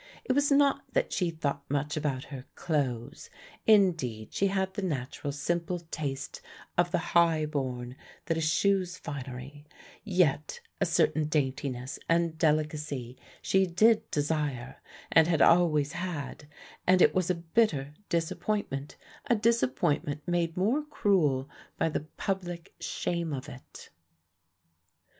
It 0.25 0.31
was 0.31 0.51
not 0.51 0.81
that 0.93 1.13
she 1.13 1.29
thought 1.29 1.69
much 1.69 1.95
about 1.95 2.23
her 2.33 2.45
clothes; 2.55 3.29
indeed 3.67 4.33
she 4.33 4.47
had 4.47 4.73
the 4.73 4.81
natural 4.81 5.31
simple 5.31 5.77
taste 5.77 6.41
of 6.75 6.89
the 6.89 6.97
high 7.13 7.45
born 7.45 7.95
that 8.25 8.35
eschews 8.35 8.97
finery, 8.97 9.67
yet 10.03 10.59
a 10.79 10.87
certain 10.87 11.25
daintiness 11.25 11.99
and 12.09 12.35
delicacy 12.35 13.15
she 13.43 13.67
did 13.67 14.09
desire 14.09 14.81
and 15.11 15.27
had 15.27 15.39
always 15.39 15.91
had, 15.91 16.47
and 16.87 16.99
it 16.99 17.13
was 17.13 17.29
a 17.29 17.35
bitter 17.35 17.93
disappointment, 18.09 18.97
a 19.29 19.35
disappointment 19.35 20.27
made 20.27 20.57
more 20.57 20.83
cruel 20.83 21.47
by 21.77 21.89
the 21.89 22.07
public 22.17 22.73
shame 22.79 23.31
of 23.33 23.47
it. 23.47 23.91